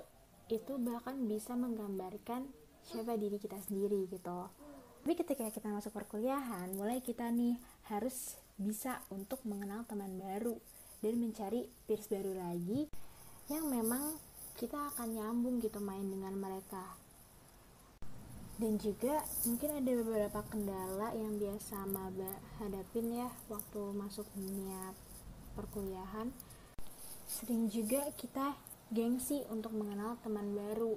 itu 0.48 0.80
bahkan 0.80 1.16
bisa 1.28 1.52
menggambarkan 1.52 2.48
siapa 2.84 3.16
diri 3.20 3.36
kita 3.36 3.60
sendiri 3.68 4.08
gitu. 4.08 4.48
Tapi 5.04 5.14
ketika 5.16 5.48
kita 5.48 5.68
masuk 5.72 5.92
perkuliahan 5.92 6.72
mulai 6.76 7.00
kita 7.04 7.28
nih 7.32 7.56
harus 7.88 8.36
bisa 8.58 9.00
untuk 9.12 9.40
mengenal 9.44 9.84
teman 9.88 10.18
baru 10.20 10.56
dan 11.00 11.14
mencari 11.20 11.68
peers 11.86 12.10
baru 12.10 12.34
lagi 12.34 12.88
yang 13.48 13.70
memang 13.72 14.16
kita 14.58 14.76
akan 14.92 15.14
nyambung 15.14 15.62
gitu 15.62 15.78
main 15.78 16.04
dengan 16.04 16.34
mereka. 16.34 16.98
Dan 18.58 18.74
juga 18.82 19.22
mungkin 19.46 19.70
ada 19.78 19.92
beberapa 20.02 20.40
kendala 20.50 21.14
yang 21.14 21.38
biasa 21.38 21.86
maba 21.86 22.34
hadapin 22.58 23.14
ya 23.14 23.30
waktu 23.46 23.80
masuk 23.94 24.26
dunia 24.34 24.90
perkuliahan 25.54 26.34
sering 27.28 27.68
juga 27.68 28.08
kita 28.16 28.56
gengsi 28.88 29.44
untuk 29.52 29.76
mengenal 29.76 30.16
teman 30.24 30.56
baru. 30.56 30.96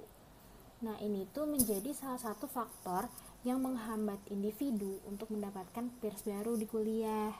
Nah, 0.82 0.96
ini 0.98 1.28
tuh 1.30 1.44
menjadi 1.44 1.92
salah 1.92 2.18
satu 2.18 2.48
faktor 2.48 3.06
yang 3.44 3.60
menghambat 3.60 4.18
individu 4.32 4.98
untuk 5.06 5.30
mendapatkan 5.30 5.92
peers 6.00 6.24
baru 6.24 6.56
di 6.56 6.66
kuliah, 6.66 7.30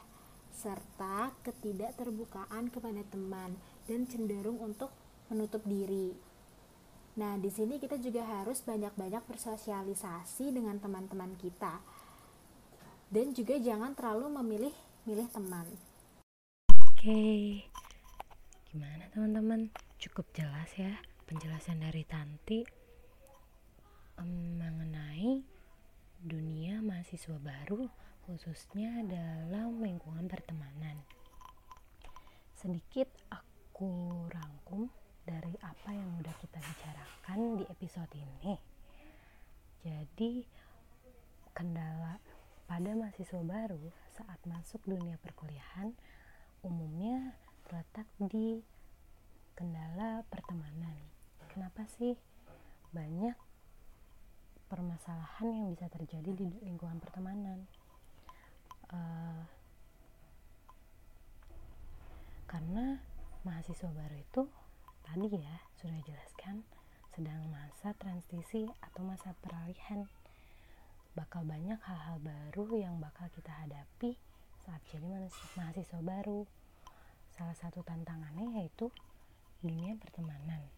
serta 0.53 1.33
ketidakterbukaan 1.43 2.69
kepada 2.69 3.03
teman 3.09 3.57
dan 3.89 4.05
cenderung 4.07 4.61
untuk 4.61 4.93
menutup 5.33 5.65
diri. 5.65 6.13
Nah, 7.17 7.41
di 7.41 7.49
sini 7.49 7.81
kita 7.81 7.97
juga 7.97 8.25
harus 8.29 8.61
banyak-banyak 8.61 9.25
bersosialisasi 9.25 10.53
dengan 10.53 10.77
teman-teman 10.79 11.33
kita. 11.41 11.81
Dan 13.13 13.37
juga 13.37 13.57
jangan 13.61 13.93
terlalu 13.93 14.33
memilih-milih 14.41 15.29
teman. 15.33 15.69
Oke, 16.97 17.67
Gimana 18.73 19.05
teman-teman? 19.12 19.69
Cukup 20.00 20.33
jelas 20.33 20.73
ya 20.81 20.97
penjelasan 21.29 21.85
dari 21.85 22.09
Tanti 22.09 22.64
um, 24.17 24.57
mengenai 24.57 25.45
dunia 26.25 26.81
mahasiswa 26.81 27.37
baru 27.37 27.85
khususnya 28.25 29.05
dalam 29.05 29.76
lingkungan 29.76 30.25
pertemanan. 30.25 31.05
Sedikit 32.57 33.12
aku 33.29 34.25
rangkum 34.33 34.88
dari 35.29 35.52
apa 35.61 35.93
yang 35.93 36.09
udah 36.25 36.33
kita 36.41 36.57
bicarakan 36.57 37.61
di 37.61 37.64
episode 37.69 38.17
ini. 38.17 38.57
Jadi 39.85 40.49
kendala 41.52 42.17
pada 42.64 42.97
mahasiswa 42.97 43.45
baru 43.45 43.93
saat 44.17 44.41
masuk 44.49 44.81
dunia 44.88 45.21
perkuliahan 45.21 45.93
umumnya 46.64 47.37
terletak 47.66 48.07
di 48.19 48.61
kendala 49.54 50.25
pertemanan. 50.28 50.97
Kenapa 51.52 51.85
sih 51.87 52.16
banyak 52.92 53.37
permasalahan 54.73 55.49
yang 55.52 55.69
bisa 55.76 55.87
terjadi 55.92 56.33
di 56.33 56.49
lingkungan 56.64 56.99
pertemanan? 56.99 57.69
Uh, 58.92 59.45
karena 62.52 63.00
mahasiswa 63.49 63.88
baru 63.88 64.16
itu 64.21 64.42
tadi 65.09 65.26
ya 65.40 65.57
sudah 65.81 66.00
jelaskan 66.04 66.61
sedang 67.16 67.49
masa 67.49 67.97
transisi 67.97 68.69
atau 68.85 69.04
masa 69.04 69.33
peralihan 69.40 70.04
bakal 71.12 71.45
banyak 71.45 71.76
hal-hal 71.81 72.21
baru 72.21 72.64
yang 72.76 72.97
bakal 73.00 73.28
kita 73.37 73.52
hadapi 73.52 74.16
saat 74.64 74.81
jadi 74.88 75.28
mahasiswa 75.57 76.00
baru 76.00 76.49
salah 77.33 77.57
satu 77.57 77.81
tantangannya 77.81 78.61
yaitu 78.61 78.93
dunia 79.65 79.97
pertemanan. 79.97 80.69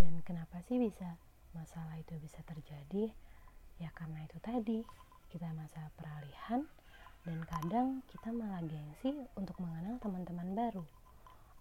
Dan 0.00 0.24
kenapa 0.24 0.64
sih 0.64 0.80
bisa 0.80 1.20
masalah 1.52 2.00
itu 2.00 2.16
bisa 2.16 2.40
terjadi? 2.48 3.12
Ya 3.76 3.92
karena 3.92 4.24
itu 4.24 4.40
tadi 4.40 4.80
kita 5.28 5.52
masa 5.52 5.92
peralihan 6.00 6.64
dan 7.28 7.44
kadang 7.44 8.00
kita 8.08 8.32
malah 8.32 8.64
gengsi 8.64 9.12
untuk 9.36 9.60
mengenal 9.60 10.00
teman-teman 10.00 10.56
baru. 10.56 10.84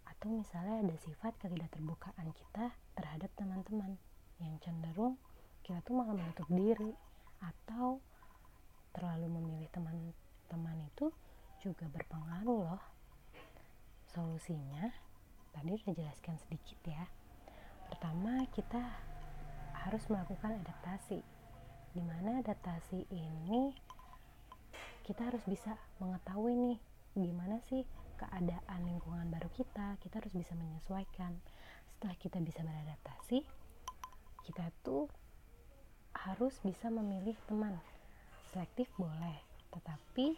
Atau 0.07 0.31
misalnya 0.31 0.83
ada 0.83 0.95
sifat 1.03 1.35
ketidakterbukaan 1.43 2.31
kita 2.31 2.71
terhadap 2.95 3.31
teman-teman 3.35 3.99
yang 4.39 4.55
cenderung 4.63 5.19
kita 5.63 5.83
tuh 5.83 5.99
malah 5.99 6.15
menutup 6.15 6.47
diri 6.49 6.95
atau 7.43 7.99
terlalu 8.95 9.27
memilih 9.37 9.69
teman-teman 9.69 10.77
itu 10.87 11.11
juga 11.59 11.85
berpengaruh 11.91 12.59
loh 12.73 12.98
solusinya 14.09 14.89
tadi 15.53 15.77
udah 15.77 15.93
jelaskan 15.93 16.35
sedikit 16.45 16.79
ya. 16.85 17.05
Pertama 17.89 18.45
kita 18.53 18.81
harus 19.85 20.03
melakukan 20.09 20.57
adaptasi. 20.61 21.21
Di 21.89 22.01
mana 22.05 22.41
adaptasi 22.41 23.09
ini 23.09 23.73
kita 25.05 25.25
harus 25.25 25.41
bisa 25.49 25.73
mengetahui 25.97 26.53
nih 26.53 26.79
gimana 27.17 27.57
sih 27.65 27.81
keadaan 28.21 28.85
lingkungan 28.85 29.33
baru 29.33 29.49
kita 29.57 29.97
kita 30.01 30.21
harus 30.21 30.33
bisa 30.33 30.53
menyesuaikan. 30.53 31.33
Setelah 31.97 32.15
kita 32.21 32.37
bisa 32.41 32.61
beradaptasi 32.61 33.41
kita 34.45 34.69
tuh 34.85 35.09
harus 36.13 36.57
bisa 36.61 36.89
memilih 36.89 37.37
teman. 37.49 37.77
Selektif 38.53 38.89
boleh 38.97 39.37
tetapi 39.69 40.37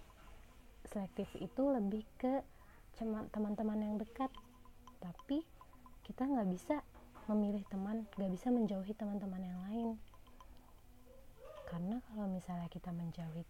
selektif 0.87 1.27
itu 1.39 1.63
lebih 1.71 2.03
ke 2.19 2.43
teman-teman 2.99 3.79
yang 3.79 3.95
dekat. 3.97 4.29
Tapi 5.01 5.43
kita 6.05 6.27
nggak 6.27 6.49
bisa 6.51 6.81
memilih 7.29 7.63
teman 7.69 8.03
nggak 8.17 8.31
bisa 8.33 8.51
menjauhi 8.51 8.93
teman-teman 8.97 9.41
yang 9.41 9.59
lain. 9.69 9.89
Karena 11.69 12.03
kalau 12.11 12.27
misalnya 12.27 12.67
kita 12.67 12.91
menjauhi 12.91 13.47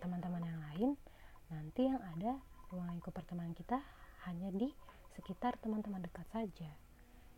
teman-teman 0.00 0.42
yang 0.42 0.60
lain 0.72 0.90
nanti 1.52 1.84
yang 1.84 2.00
ada 2.16 2.40
ruang 2.72 2.88
lingkup 2.96 3.12
pertemanan 3.12 3.52
kita 3.52 3.84
hanya 4.24 4.48
di 4.48 4.72
sekitar 5.12 5.60
teman-teman 5.60 6.00
dekat 6.00 6.24
saja. 6.32 6.70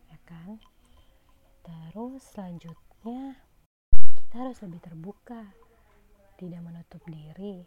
Ya 0.07 0.17
kan? 0.23 0.63
Terus 1.65 2.23
selanjutnya 2.31 3.35
kita 3.91 4.35
harus 4.39 4.57
lebih 4.63 4.79
terbuka. 4.79 5.51
Tidak 6.39 6.61
menutup 6.63 7.03
diri. 7.07 7.63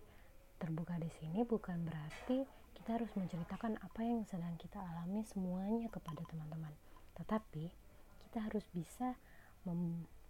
Terbuka 0.59 0.97
di 0.97 1.11
sini 1.21 1.45
bukan 1.45 1.85
berarti 1.85 2.58
kita 2.81 2.99
harus 2.99 3.13
menceritakan 3.19 3.77
apa 3.83 4.01
yang 4.01 4.25
sedang 4.25 4.55
kita 4.57 4.79
alami 4.81 5.27
semuanya 5.27 5.91
kepada 5.93 6.23
teman-teman. 6.25 6.73
Tetapi 7.19 7.65
kita 8.29 8.39
harus 8.45 8.65
bisa 8.73 9.19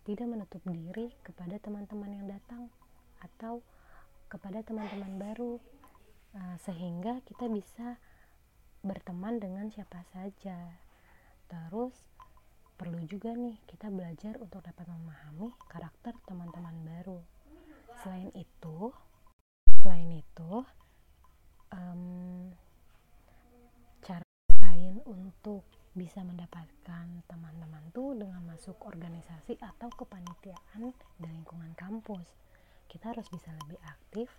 tidak 0.09 0.27
menutup 0.27 0.63
diri 0.67 1.15
kepada 1.23 1.61
teman-teman 1.61 2.11
yang 2.11 2.27
datang 2.27 2.73
atau 3.21 3.61
kepada 4.27 4.65
teman-teman 4.65 5.21
baru 5.21 5.61
uh, 6.35 6.57
sehingga 6.65 7.21
kita 7.29 7.47
bisa 7.49 8.01
berteman 8.83 9.37
dengan 9.39 9.69
siapa 9.69 10.05
saja. 10.11 10.81
Terus 11.49 11.95
perlu 12.79 13.03
juga 13.05 13.35
nih 13.35 13.59
kita 13.67 13.91
belajar 13.91 14.39
untuk 14.39 14.63
dapat 14.63 14.87
memahami 14.87 15.53
karakter 15.69 16.15
teman-teman 16.25 16.77
baru. 16.85 17.21
Selain 18.01 18.31
itu 18.33 18.95
selain 19.83 20.11
itu 20.11 20.53
um, 21.73 22.53
cara 24.05 24.25
lain 24.63 25.01
untuk 25.05 25.65
bisa 25.99 26.23
mendapatkan 26.23 27.07
teman-teman 27.27 27.83
tuh 27.91 28.15
dengan 28.15 28.45
masuk 28.47 28.79
organisasi 28.87 29.59
atau 29.59 29.91
kepanitiaan 29.91 30.95
di 31.19 31.27
lingkungan 31.27 31.75
kampus. 31.75 32.29
Kita 32.87 33.13
harus 33.13 33.27
bisa 33.29 33.51
lebih 33.65 33.81
aktif 33.83 34.31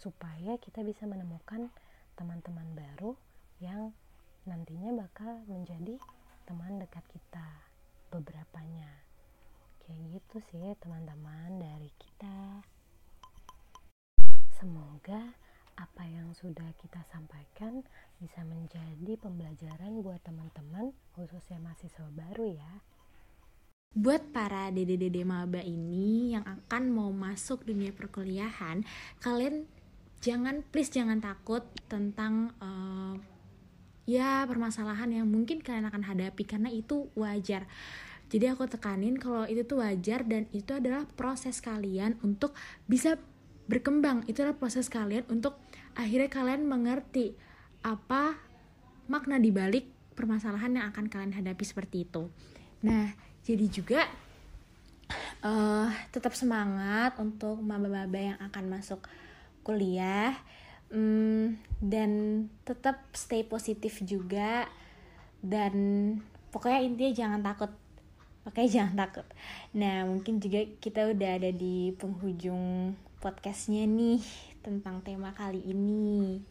supaya 0.00 0.56
kita 0.56 0.80
bisa 0.80 1.04
menemukan 1.04 1.68
teman-teman 2.16 2.66
baru 2.72 3.12
yang 3.60 3.92
nantinya 4.48 5.04
bakal 5.04 5.44
menjadi 5.50 6.00
teman 6.48 6.78
dekat 6.80 7.04
kita 7.12 7.46
beberapanya. 8.08 8.88
Kayak 9.84 10.18
gitu 10.18 10.36
sih 10.50 10.66
teman-teman 10.80 11.60
dari 11.60 11.90
kita. 12.00 12.64
Semoga 14.56 15.36
apa 15.76 16.08
yang 16.08 16.32
sudah 16.32 16.72
kita 16.80 17.04
sampaikan 17.12 17.84
bisa 18.16 18.40
menjadi 18.44 19.20
pembelajaran 19.20 20.00
buat 20.00 20.20
teman-teman 20.24 20.96
khususnya 21.12 21.60
mahasiswa 21.60 22.08
baru 22.12 22.56
ya 22.56 22.72
Buat 23.96 24.28
para 24.28 24.68
dede-dede 24.68 25.24
maba 25.24 25.64
ini 25.64 26.36
yang 26.36 26.44
akan 26.44 26.92
mau 26.92 27.08
masuk 27.16 27.64
dunia 27.64 27.96
perkuliahan, 27.96 28.84
kalian 29.24 29.64
jangan 30.20 30.60
please 30.68 30.92
jangan 30.92 31.16
takut 31.16 31.64
tentang 31.88 32.52
uh, 32.60 33.16
ya 34.04 34.44
permasalahan 34.44 35.16
yang 35.16 35.24
mungkin 35.24 35.64
kalian 35.64 35.88
akan 35.88 36.12
hadapi 36.12 36.44
karena 36.44 36.68
itu 36.68 37.08
wajar. 37.16 37.64
Jadi 38.28 38.44
aku 38.52 38.68
tekanin 38.68 39.16
kalau 39.16 39.48
itu 39.48 39.64
tuh 39.64 39.80
wajar 39.80 40.28
dan 40.28 40.44
itu 40.52 40.76
adalah 40.76 41.08
proses 41.16 41.64
kalian 41.64 42.20
untuk 42.20 42.52
bisa 42.84 43.16
berkembang. 43.64 44.28
Itu 44.28 44.44
adalah 44.44 44.60
proses 44.60 44.92
kalian 44.92 45.24
untuk 45.32 45.56
akhirnya 45.96 46.28
kalian 46.28 46.68
mengerti 46.68 47.34
apa 47.80 48.36
makna 49.08 49.40
dibalik 49.40 49.88
permasalahan 50.12 50.76
yang 50.76 50.86
akan 50.92 51.08
kalian 51.08 51.34
hadapi 51.36 51.64
seperti 51.64 52.08
itu. 52.08 52.28
Nah, 52.84 53.12
jadi 53.44 53.66
juga 53.68 54.04
uh, 55.44 55.88
tetap 56.10 56.32
semangat 56.34 57.16
untuk 57.20 57.60
maba-maba 57.60 58.18
yang 58.18 58.38
akan 58.40 58.64
masuk 58.66 59.06
kuliah 59.62 60.34
um, 60.90 61.54
dan 61.78 62.10
tetap 62.66 63.06
stay 63.14 63.46
positif 63.46 64.02
juga. 64.02 64.66
Dan 65.40 65.74
pokoknya 66.50 66.80
intinya 66.82 67.12
jangan 67.12 67.40
takut. 67.44 67.72
Oke 68.46 68.66
jangan 68.74 68.94
takut. 69.06 69.26
Nah 69.76 70.06
mungkin 70.06 70.42
juga 70.42 70.66
kita 70.82 71.12
udah 71.12 71.30
ada 71.38 71.50
di 71.52 71.94
penghujung 71.94 72.94
podcastnya 73.18 73.84
nih 73.86 74.22
Tentang 74.66 74.98
tema 74.98 75.30
kali 75.30 75.62
ini. 75.62 76.42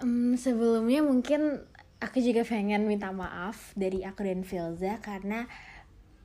Um, 0.00 0.32
Sebelumnya 0.32 1.04
mungkin 1.04 1.60
aku 2.00 2.24
juga 2.24 2.40
pengen 2.40 2.88
minta 2.88 3.12
maaf 3.12 3.76
dari 3.76 4.00
aku 4.00 4.24
dan 4.24 4.48
Filza 4.48 4.96
karena 5.04 5.44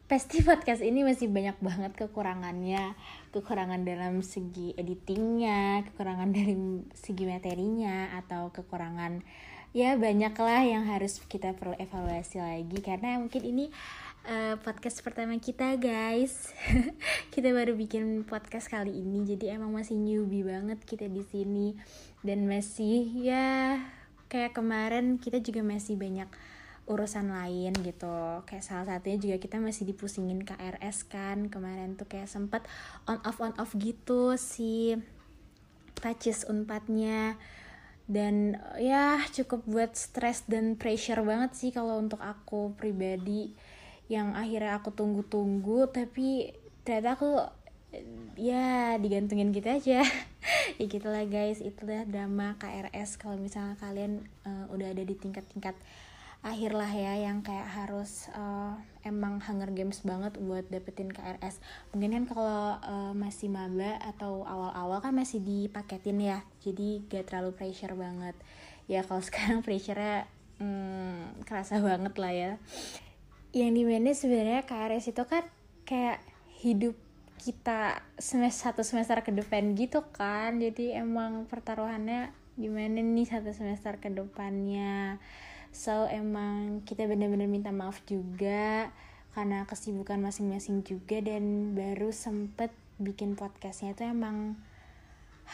pasti 0.08 0.40
podcast 0.48 0.80
ini 0.80 1.04
masih 1.04 1.28
banyak 1.28 1.60
banget 1.60 1.92
kekurangannya. 2.00 2.96
Kekurangan 3.36 3.84
dalam 3.84 4.24
segi 4.24 4.72
editingnya 4.80 5.84
kekurangan 5.92 6.32
dari 6.40 6.56
segi 6.96 7.28
materinya 7.28 8.16
atau 8.16 8.48
kekurangan 8.56 9.28
ya 9.76 10.00
banyak 10.00 10.36
lah 10.40 10.64
yang 10.64 10.88
harus 10.88 11.20
kita 11.28 11.52
perlu 11.60 11.76
evaluasi 11.76 12.40
lagi. 12.40 12.80
Karena 12.80 13.20
mungkin 13.20 13.44
ini 13.44 13.76
uh, 14.26 14.56
podcast 14.62 15.02
pertama 15.02 15.38
kita 15.42 15.78
guys. 15.78 16.54
Kita 17.34 17.50
baru 17.56 17.74
bikin 17.74 18.28
podcast 18.28 18.68
kali 18.70 18.92
ini 18.92 19.24
jadi 19.26 19.58
emang 19.58 19.72
masih 19.72 19.96
newbie 19.96 20.46
banget 20.46 20.84
kita 20.84 21.08
di 21.08 21.24
sini. 21.26 21.74
Dan 22.22 22.46
masih 22.46 23.08
ya 23.18 23.80
kayak 24.28 24.56
kemarin 24.56 25.18
kita 25.18 25.40
juga 25.40 25.64
masih 25.66 25.96
banyak 25.96 26.28
urusan 26.86 27.32
lain 27.32 27.72
gitu. 27.82 28.44
Kayak 28.46 28.66
salah 28.68 28.86
satunya 28.86 29.18
juga 29.18 29.38
kita 29.40 29.58
masih 29.64 29.88
dipusingin 29.90 30.44
KRS 30.44 31.08
kan. 31.08 31.48
Kemarin 31.48 31.96
tuh 31.96 32.06
kayak 32.06 32.28
sempet 32.28 32.68
on 33.08 33.24
off 33.24 33.40
on 33.40 33.56
off 33.58 33.74
gitu 33.80 34.36
si 34.36 35.00
pacis 36.02 36.44
unpadnya 36.50 37.38
dan 38.12 38.60
ya 38.82 39.22
cukup 39.32 39.64
buat 39.64 39.96
stress 39.96 40.44
dan 40.50 40.76
pressure 40.76 41.22
banget 41.24 41.56
sih 41.56 41.72
kalau 41.72 41.96
untuk 42.02 42.20
aku 42.20 42.74
pribadi 42.76 43.54
yang 44.12 44.36
akhirnya 44.36 44.76
aku 44.76 44.92
tunggu-tunggu 44.92 45.88
tapi 45.88 46.52
ternyata 46.84 47.16
aku 47.16 47.32
ya 48.36 49.00
digantungin 49.00 49.56
gitu 49.56 49.72
aja. 49.72 50.04
Ya 50.80 50.90
gitulah 50.90 51.22
guys. 51.30 51.62
Itulah 51.62 52.10
drama 52.10 52.58
KRS 52.58 53.22
kalau 53.22 53.38
misalnya 53.38 53.78
kalian 53.78 54.26
uh, 54.42 54.66
udah 54.74 54.90
ada 54.90 55.04
di 55.06 55.14
tingkat-tingkat 55.14 55.78
akhir 56.42 56.74
lah 56.74 56.90
ya 56.90 57.22
yang 57.22 57.46
kayak 57.46 57.70
harus 57.70 58.26
uh, 58.34 58.74
emang 59.06 59.38
Hunger 59.46 59.70
Games 59.70 60.02
banget 60.02 60.42
buat 60.42 60.66
dapetin 60.74 61.14
KRS 61.14 61.62
mungkin 61.94 62.18
kan 62.18 62.26
kalau 62.26 62.82
uh, 62.82 63.14
masih 63.14 63.54
maba 63.54 64.02
atau 64.02 64.42
awal-awal 64.42 65.06
kan 65.06 65.14
masih 65.14 65.38
dipaketin 65.38 66.18
ya 66.18 66.42
jadi 66.66 67.06
gak 67.06 67.30
terlalu 67.30 67.54
pressure 67.54 67.94
banget. 67.94 68.34
Ya 68.90 69.06
kalau 69.06 69.22
sekarang 69.28 69.62
pressure 69.62 70.26
hmm, 70.58 71.46
kerasa 71.46 71.78
banget 71.78 72.18
lah 72.18 72.34
ya 72.34 72.52
yang 73.52 73.76
di 73.76 73.84
mana 73.84 74.16
sebenarnya 74.16 74.64
KRS 74.64 75.12
itu 75.12 75.24
kan 75.28 75.44
kayak 75.84 76.24
hidup 76.64 76.96
kita 77.42 78.06
semester 78.22 78.70
satu 78.72 78.82
semester 78.86 79.18
ke 79.26 79.34
depan 79.34 79.74
gitu 79.76 80.06
kan. 80.14 80.62
Jadi 80.62 80.94
emang 80.94 81.50
pertaruhannya 81.50 82.32
gimana 82.56 83.02
nih 83.02 83.28
satu 83.28 83.52
semester 83.52 83.98
ke 83.98 84.14
depannya? 84.14 85.18
So 85.72 86.06
emang 86.08 86.84
kita 86.88 87.08
bener-bener 87.08 87.48
minta 87.48 87.74
maaf 87.74 88.04
juga 88.08 88.92
karena 89.32 89.64
kesibukan 89.64 90.20
masing-masing 90.20 90.84
juga 90.84 91.24
dan 91.24 91.74
baru 91.74 92.12
sempet 92.12 92.70
bikin 93.00 93.40
podcastnya 93.40 93.96
itu 93.96 94.04
emang 94.06 94.60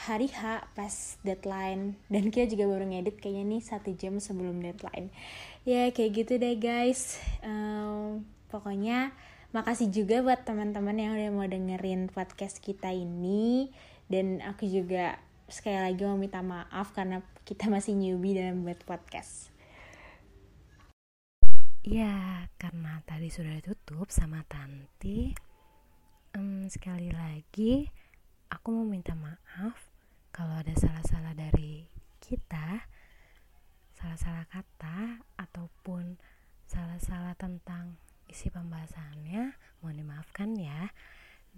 hari 0.06 0.30
H 0.30 0.70
pas 0.78 1.18
deadline. 1.26 1.98
Dan 2.14 2.30
kita 2.30 2.54
juga 2.54 2.70
baru 2.70 2.86
ngedit 2.86 3.18
kayaknya 3.18 3.58
nih 3.58 3.62
satu 3.66 3.90
jam 3.98 4.22
sebelum 4.22 4.62
deadline. 4.62 5.10
Ya 5.66 5.90
kayak 5.90 6.12
gitu 6.14 6.38
deh 6.38 6.56
guys. 6.62 7.18
Um, 7.42 8.30
pokoknya 8.54 9.16
makasih 9.50 9.90
juga 9.90 10.22
buat 10.22 10.46
teman-teman 10.46 10.96
yang 11.02 11.12
udah 11.18 11.30
mau 11.34 11.48
dengerin 11.50 12.14
podcast 12.14 12.62
kita 12.62 12.94
ini. 12.94 13.74
Dan 14.06 14.40
aku 14.46 14.70
juga 14.70 15.18
sekali 15.50 15.80
lagi 15.82 16.06
mau 16.06 16.20
minta 16.20 16.46
maaf 16.46 16.94
karena 16.94 17.26
kita 17.48 17.68
masih 17.68 17.98
newbie 17.98 18.38
dalam 18.38 18.62
buat 18.62 18.80
podcast. 18.86 19.50
Ya, 21.88 22.44
karena 22.60 23.00
tadi 23.08 23.32
sudah 23.32 23.64
ditutup 23.64 24.12
sama 24.12 24.44
Tanti, 24.52 25.32
um, 26.36 26.68
sekali 26.68 27.16
lagi 27.16 27.88
aku 28.52 28.76
mau 28.76 28.84
minta 28.84 29.16
maaf 29.16 29.87
kalau 30.38 30.54
ada 30.54 30.70
salah-salah 30.78 31.34
dari 31.34 31.90
kita, 32.22 32.86
salah-salah 33.98 34.46
kata 34.46 35.26
ataupun 35.34 36.14
salah-salah 36.70 37.34
tentang 37.34 37.98
isi 38.30 38.54
pembahasannya 38.54 39.58
mohon 39.82 39.98
dimaafkan 39.98 40.54
ya. 40.54 40.94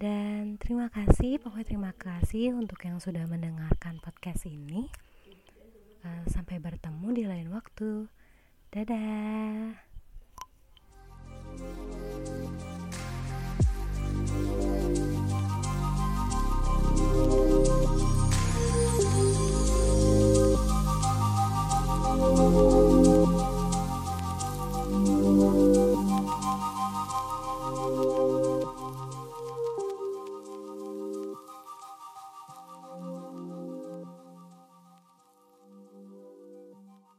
Dan 0.00 0.56
terima 0.56 0.88
kasih 0.88 1.36
pokoknya 1.44 1.68
terima 1.68 1.92
kasih 1.92 2.56
untuk 2.56 2.80
yang 2.80 2.96
sudah 2.96 3.28
mendengarkan 3.28 4.00
podcast 4.00 4.48
ini. 4.48 4.88
Uh, 6.00 6.24
sampai 6.32 6.56
bertemu 6.56 7.08
di 7.12 7.24
lain 7.28 7.52
waktu. 7.52 8.08
Dadah 8.72 9.89